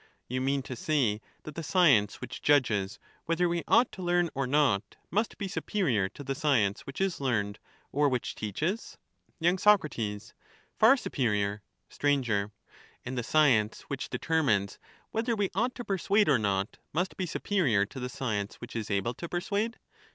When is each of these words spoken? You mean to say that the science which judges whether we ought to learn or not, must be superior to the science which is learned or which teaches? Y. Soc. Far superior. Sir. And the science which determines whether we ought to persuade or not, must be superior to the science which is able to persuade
You 0.27 0.41
mean 0.41 0.63
to 0.63 0.75
say 0.75 1.21
that 1.43 1.53
the 1.53 1.61
science 1.61 2.21
which 2.21 2.41
judges 2.41 2.97
whether 3.25 3.47
we 3.47 3.63
ought 3.67 3.91
to 3.91 4.01
learn 4.01 4.31
or 4.33 4.47
not, 4.47 4.95
must 5.11 5.37
be 5.37 5.47
superior 5.47 6.09
to 6.09 6.23
the 6.23 6.33
science 6.33 6.87
which 6.87 6.99
is 6.99 7.21
learned 7.21 7.59
or 7.91 8.09
which 8.09 8.33
teaches? 8.33 8.97
Y. 9.39 9.55
Soc. 9.57 9.85
Far 10.79 10.97
superior. 10.97 11.61
Sir. 11.87 12.51
And 13.05 13.15
the 13.15 13.21
science 13.21 13.81
which 13.89 14.09
determines 14.09 14.79
whether 15.11 15.35
we 15.35 15.51
ought 15.53 15.75
to 15.75 15.85
persuade 15.85 16.29
or 16.29 16.39
not, 16.39 16.77
must 16.93 17.15
be 17.15 17.27
superior 17.27 17.85
to 17.85 17.99
the 17.99 18.09
science 18.09 18.55
which 18.55 18.75
is 18.75 18.89
able 18.89 19.13
to 19.13 19.29
persuade 19.29 19.77